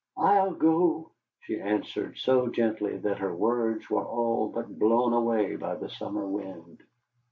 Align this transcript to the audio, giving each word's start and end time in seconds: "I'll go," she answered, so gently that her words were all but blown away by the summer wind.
"I'll 0.17 0.55
go," 0.55 1.11
she 1.41 1.59
answered, 1.61 2.17
so 2.17 2.47
gently 2.47 2.97
that 2.97 3.19
her 3.19 3.35
words 3.35 3.87
were 3.87 4.03
all 4.03 4.49
but 4.49 4.79
blown 4.79 5.13
away 5.13 5.57
by 5.57 5.75
the 5.75 5.89
summer 5.89 6.25
wind. 6.25 6.81